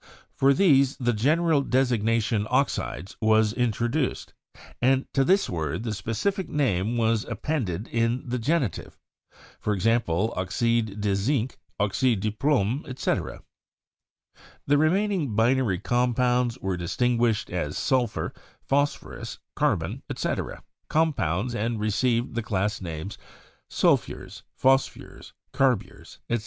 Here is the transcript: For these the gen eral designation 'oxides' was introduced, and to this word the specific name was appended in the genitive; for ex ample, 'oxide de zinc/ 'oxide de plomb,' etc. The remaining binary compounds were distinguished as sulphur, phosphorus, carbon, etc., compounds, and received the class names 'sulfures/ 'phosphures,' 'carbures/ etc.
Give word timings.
For 0.33 0.51
these 0.51 0.97
the 0.97 1.13
gen 1.13 1.37
eral 1.41 1.69
designation 1.69 2.47
'oxides' 2.49 3.15
was 3.21 3.53
introduced, 3.53 4.33
and 4.81 5.05
to 5.13 5.23
this 5.23 5.47
word 5.47 5.83
the 5.83 5.93
specific 5.93 6.49
name 6.49 6.97
was 6.97 7.23
appended 7.25 7.87
in 7.89 8.27
the 8.27 8.39
genitive; 8.39 8.97
for 9.59 9.75
ex 9.75 9.85
ample, 9.85 10.33
'oxide 10.35 11.01
de 11.01 11.15
zinc/ 11.15 11.55
'oxide 11.79 12.19
de 12.21 12.31
plomb,' 12.31 12.83
etc. 12.87 13.43
The 14.65 14.79
remaining 14.79 15.35
binary 15.35 15.77
compounds 15.77 16.57
were 16.57 16.77
distinguished 16.77 17.51
as 17.51 17.77
sulphur, 17.77 18.33
phosphorus, 18.63 19.37
carbon, 19.55 20.01
etc., 20.09 20.63
compounds, 20.89 21.53
and 21.53 21.79
received 21.79 22.33
the 22.33 22.41
class 22.41 22.81
names 22.81 23.19
'sulfures/ 23.69 24.41
'phosphures,' 24.57 25.33
'carbures/ 25.53 26.17
etc. 26.27 26.39